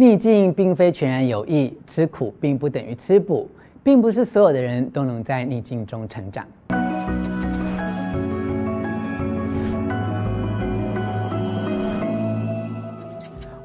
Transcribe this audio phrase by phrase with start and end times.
[0.00, 3.50] 逆境并非全然有益，吃苦并不等于吃补，
[3.82, 6.46] 并不是所有的人都能在逆境中成长。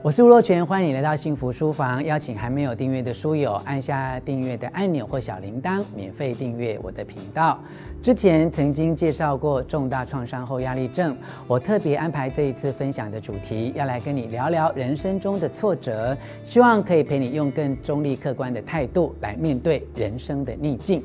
[0.04, 2.04] 我是吴若权，欢迎你来到幸福书房。
[2.04, 7.58] 邀请还没有订阅的书友按下订阅的按钮或小铃铛，免费订阅我的频道。
[8.02, 11.16] 之前曾经介绍过重大创伤后压力症，
[11.48, 21.02] 我特别安排这一次分享的主题，要来跟你聊聊人生中的挫折，希望可以陪你用更中立客观的态度来面对人生的逆境。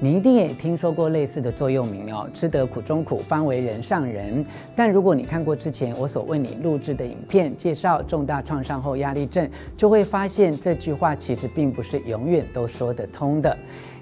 [0.00, 4.44] 你一定也听说过类似的座右铭哦，“吃得苦中苦，方为人上人”。
[4.74, 13.56] 但如果你看过之前我所为你录制的影片，介绍重大创伤后压力症，就会发现这句话其实并不是永远都说得通的。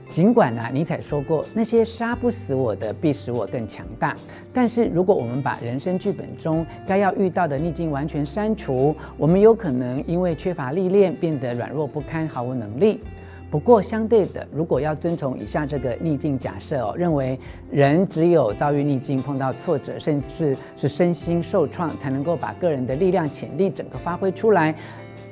[0.09, 4.17] 尽管呢、尼采说过“那些杀不死我的，必使我更强大”，
[4.53, 12.99] 但是如果我们把人生剧本中该要遇到的逆境完全删除，我们有可能因为缺乏历练，变得软弱不堪，毫无能力。
[13.51, 17.37] 不过，相对的，如果要遵从以下这个逆境假设哦，认为
[17.69, 24.73] 人只有遭遇逆境、碰到挫折，甚至是身心受创，才能够把个人的力量潜力整个发挥出来，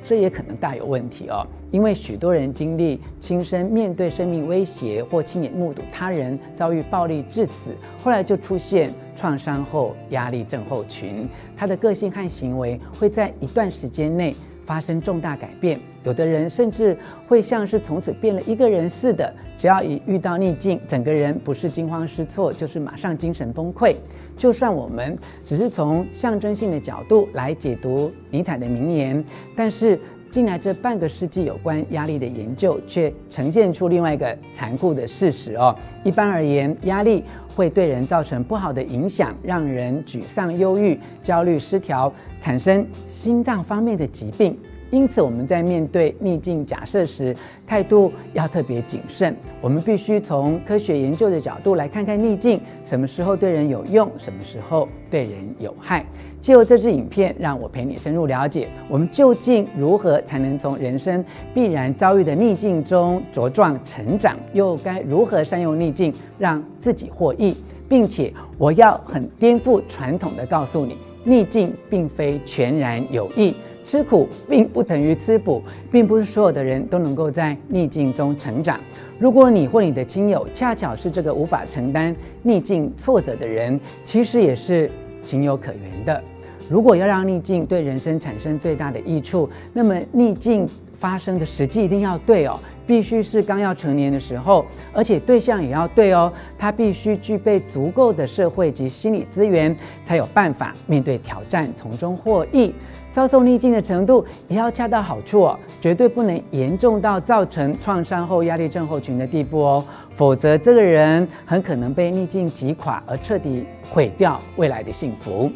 [0.03, 1.47] 这也可能大有问题哦。
[1.71, 7.71] 因为许多人经历亲身面对生命威胁，或亲眼目睹他人遭遇暴力致死，
[8.03, 14.35] 后来就出现创伤后压力症候群，他的个性和行为会在一段时间内
[14.69, 16.95] 发生重大改变，有的人甚至
[17.27, 19.33] 会像是从此变了一个人似的。
[19.59, 23.97] 只要一遇到逆境，整个人不是惊慌失措，就是马上精神崩溃。
[24.37, 29.25] 就算我们只是从象征性的角度来解读尼采的名言，
[29.57, 29.99] 但是
[30.31, 35.75] 近来这半个世纪有关压力的研究，却呈现出另外一个残酷的事实哦。
[36.05, 37.25] 一般而言，压力
[37.57, 44.57] 会对人造成不好的影响，让人沮丧、忧郁、焦虑、失调，产生心脏方面的疾病。
[44.91, 47.37] 因此，我们在面对逆境假设时，
[47.67, 49.37] 态度要特别谨慎。
[49.61, 56.05] 我们必须从科学研究的角度来看看逆境什么时候对人有用，什么时候对人有害。
[56.41, 61.23] 借由这支影片，让我陪你深入了解，我们究竟如何才能从人生
[61.53, 67.57] 必然遭遇的逆境中茁壮成长，又该如何善用逆境让自己获益，
[67.89, 73.55] 并且我要很颠覆传统的告诉你，逆境并非全然有益。
[73.85, 78.79] 吃苦并不等于吃补，并不是所有的人都能够在逆境中成长。
[79.19, 84.91] 如果你或你的亲友恰巧是这个无法承担逆境挫折的人，其实也是
[85.23, 86.23] 情有可原的。
[86.69, 90.69] 如果要让逆境对人生产生最大的益处，那么逆境
[90.99, 102.75] 发生的时机一定要对哦，必须是刚要成年的时候，而且对象也要对哦，他必须具备足够的社会及心理资源，才有办法面对挑战，从中获益。
[103.11, 115.51] 遭受逆境的程度也要恰到好处哦，绝对不能严重到造成创伤后压力症候群的地步哦，否则这个人很可能被逆境击垮而彻底毁掉未来的幸福。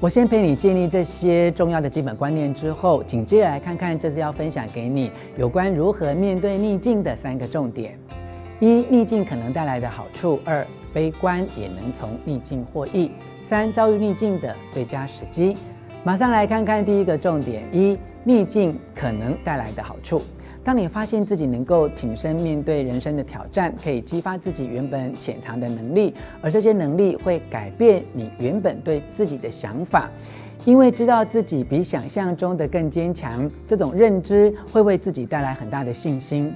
[0.00, 7.98] 我先陪你建立这些重要的基本观念之后，紧接着来看看这次要分享给你有关如何面对逆境的三个重点：
[8.60, 13.10] 一、逆境可能带来的好处；二、悲观也能从逆境获益；
[13.42, 15.56] 三、遭遇逆境的最佳时机。
[16.04, 20.22] 马上来看看第一个重点：一、逆境可能带来的好处。
[20.68, 26.12] 当你发现自己能够挺身面对人生的挑战，可以激发自己原本潜藏的能力，
[26.42, 30.10] 而这些能力会改变你原本对自己的想法，
[30.66, 36.52] 因为知道自己比想象中的更坚强，这种认知会为自己带来很大的信心。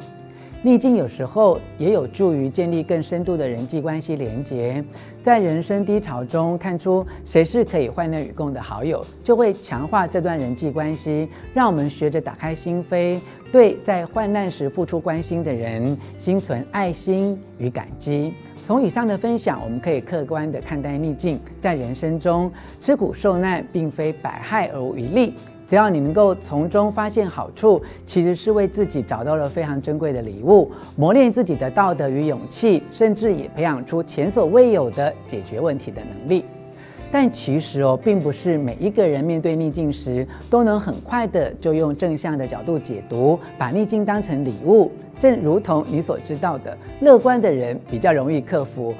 [0.64, 4.82] 逆境有时候也有助于建立更深度的人际关系连结，
[5.20, 11.28] 在人生低潮中看出谁是可以患难与共的好友，就会强化这段人际关系。
[11.52, 13.18] 让我们学着打开心扉，
[13.50, 18.32] 对在患难时付出关心的人心存爱心与感激。
[18.64, 22.48] 从以上的分享，我们可以客观地看待逆境，在人生中
[22.78, 25.34] 吃苦受难并非百害而无一利。
[25.66, 36.44] 只要你能够从中发现好处，其实是为自己找到了非常珍贵的礼物，磨练自己的道德与勇气，甚至也培养出前所未有的解决问题的能力。
[37.10, 44.90] 但其实哦，并不是每一个人面对逆境时都能很快的就用正向的角度解读，把逆境当成礼物。
[45.18, 48.94] 正如同你所知道的，乐观的人比较容易克服。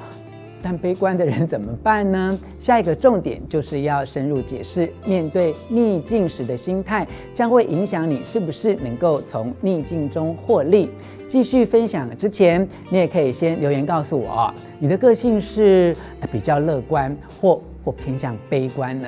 [0.63, 2.39] 但悲观的人怎么办呢？
[2.57, 10.89] 下一个重点就是要深入解释，面对逆境时的心态将会影响你是不是能够从逆境中获利。
[11.27, 15.93] 继续分享之前，你也可以先留言告诉我，你的个性是
[16.31, 19.07] 比较乐观或或偏向悲观呢？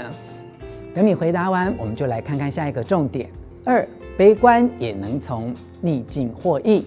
[0.94, 3.30] 等你回答完，我们就来看看下一个重点。
[3.64, 3.88] 二，
[4.18, 6.86] 悲观也能从逆境获益。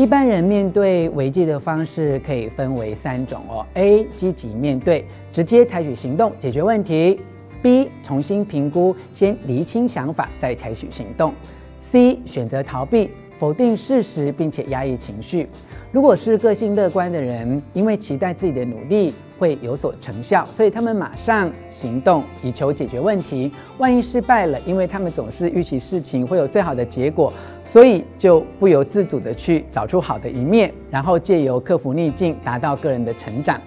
[0.00, 4.02] 一般人面对危机的方式可以分为三种哦：A.
[4.16, 7.20] 积极面对，直接采取行动解决问题
[7.62, 7.86] ；B.
[8.02, 11.34] 重新评估，先厘清想法再采取行动
[11.78, 12.18] ；C.
[12.24, 15.46] 选择逃避，否定事实并且压抑情绪。
[15.92, 23.50] 如果是个性乐观的人，因为期待自己的努力会有所成效，所以他们马上行动以求解决问题。
[23.78, 27.32] 万一失败了，因为他们总是预期事情会有最好的结果，
[27.64, 33.58] 所以就不由自主地去找出好的一面，然后借由克服逆境达到个人的成长。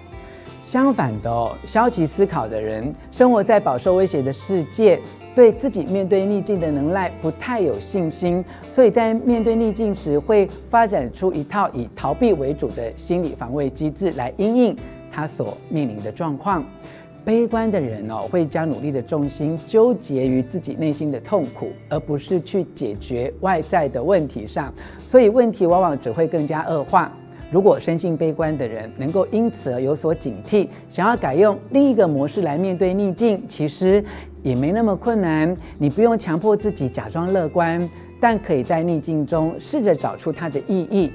[0.62, 5.00] 相反的哦，消极思考的人生活在饱受威胁的世界。
[5.34, 14.76] 对自己面对逆境的能耐不太有信心，所以在面对逆境时会发展出一套以逃避为主的心理防卫机制来应应
[15.14, 16.64] 他所面临的状况。
[17.24, 24.70] 悲观的人哦，会将努力的重心纠结于自己内心的痛苦，而不是去解决外在的问题上，
[25.06, 27.10] 所以问题往往只会更加恶化。
[27.50, 34.04] 如果生性悲观的人能够因此而有所警惕，想要改用另一个模式来面对逆境，其实
[34.42, 35.56] 也没那么困难。
[35.78, 37.88] 你不用强迫自己假装乐观，
[38.20, 41.10] 但可以在逆境中试着找出它的意义。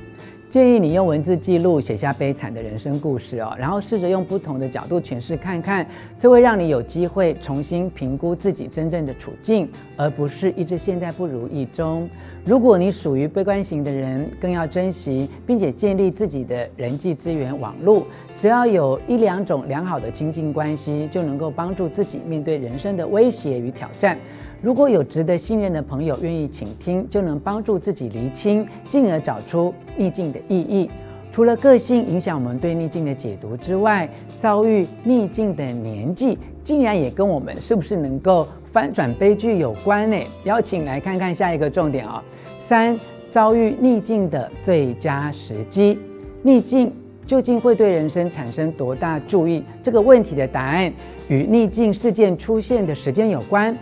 [0.50, 5.86] 建议你用文字记录写下悲惨的人生故事哦，然后试着用不同的角度诠释看看，
[6.18, 12.10] 这会让你有机会重新评估自己真正的处境，而不是一直陷在不如意中。
[12.44, 18.07] 如果你属于悲观型的人，更要珍惜并且建立自己的人际资源网络。
[18.36, 24.18] 只要有一两种良好的亲近关系，就能够帮助自己面对人生的威胁与挑战。
[24.62, 30.90] 如果有值得信任的朋友愿意倾听，就能帮助自己厘清，进而找出逆境的意义。
[31.32, 34.10] 除了个性影响我们对逆境的解读之外，
[34.40, 40.18] 遭遇逆境的年纪竟然也跟我们是不是能够翻转悲剧有关呢？
[40.44, 42.20] 邀请来看看下一个重点哦。
[42.58, 43.00] 三、
[43.30, 46.00] 遭遇逆境的最佳时机。
[46.42, 46.92] 逆境
[47.28, 49.64] 究竟会对人生产生多大注意？
[49.84, 50.92] 这个问题的答案
[51.28, 53.78] 与逆境事件出现的时间有关。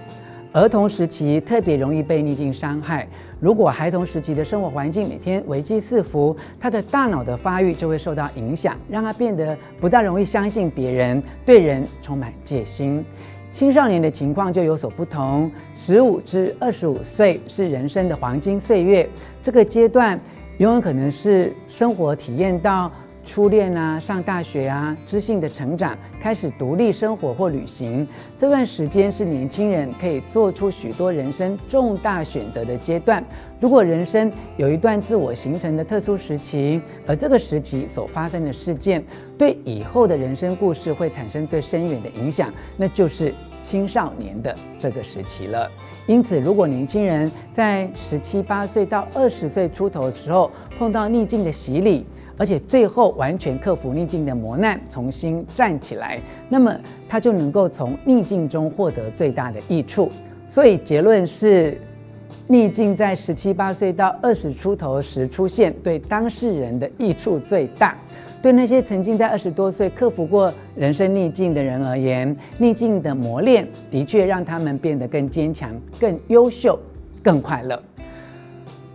[0.53, 3.07] 儿童时期特别容易被逆境伤害。
[3.39, 13.03] 如果孩童时期的生活环境每天危机四伏，他的大脑的发育就会受到影响，让他变得不大容易相信别人，对人充满戒心。
[13.51, 19.07] 青少年的情况就有所不同，十五至二十五岁是人生的黄金岁月，
[19.41, 20.19] 这个阶段
[20.57, 22.91] 永远可能是生活体验到。
[23.27, 28.07] 初恋啊，上大学啊，知性的成长，开始独立生活或旅行，
[28.37, 33.21] 这段时间是年轻人可以做出许多人生重大选择的阶段。
[33.59, 39.03] 如果人生有一段自我形成的特殊时期，而这个时期所发生的事件
[39.37, 45.69] 对以后的人生故事会产生最深远的影响，那就是青少年的这个时期了。
[46.07, 50.49] 因此，如果年轻人在十七八岁到二十岁出头的时候
[50.79, 52.05] 碰到逆境的洗礼，
[52.37, 56.75] 而且最后完全克服逆境的磨难，重新站起来，那么
[57.09, 60.11] 他就能够从逆境中获得最大的益处。
[60.47, 61.79] 所以结论是，
[62.47, 67.97] 逆境在十七八岁到二十出头时出现，对当事人的益处最大。
[68.39, 76.79] 对那些曾经在二十多岁克服过人生逆境的人而言，逆境的磨练的确让他们变得更坚强、更优秀、
[77.23, 77.81] 更快乐。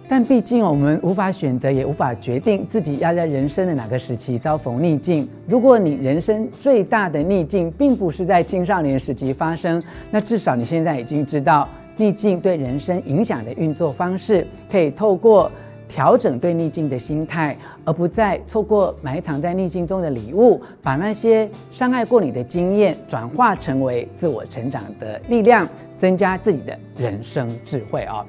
[0.09, 5.27] 但毕竟我们无法选择，也无法决定自己要在人生的哪个时期遭逢逆境。
[5.47, 11.67] 如果你人生最大的逆境并不是在青少年时期发生，那至少你现在已经知道
[11.97, 15.51] 逆境对人生影响的运作方式，可以透过
[15.89, 25.69] 调整对逆境的心态，而不再错过埋藏在逆境中的礼物，把那些伤害过你的经验转化成为自我成长的力量，
[25.99, 28.25] 增加自己的人生智慧啊、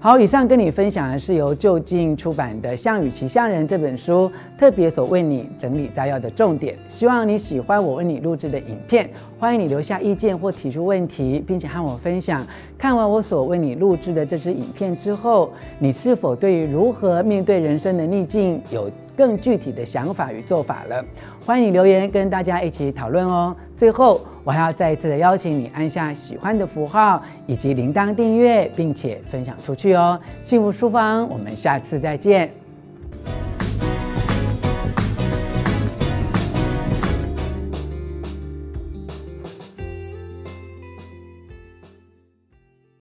[0.00, 6.78] 好，以上跟你分享的是由就近出版的《项羽骑象人》这本书特别所为你整理摘要的重点。
[6.86, 12.46] 希望你喜欢我为你录制的影片，欢迎你留下意见或提出问题，并且和我分享。
[12.78, 15.50] 看完我所为你录制的这支影片之后，
[15.80, 21.04] 你是否对于如何面对人生的逆境有更具体的想法与做法了？
[21.44, 23.54] 欢迎留言跟大家一起讨论哦。
[23.74, 30.16] 最后，我还要再一次的邀请你按下喜欢的符号以及铃铛订阅，并且分享出去哦。
[30.44, 32.67] 幸福书房，我们下次再见。